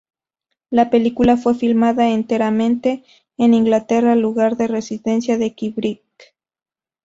La 0.71 0.89
película 0.89 1.37
fue 1.37 1.53
filmada 1.53 2.09
enteramente 2.09 3.03
en 3.37 3.53
Inglaterra, 3.53 4.15
lugar 4.15 4.57
de 4.57 4.65
residencia 4.67 5.37
de 5.37 5.53
Kubrick. 5.53 6.01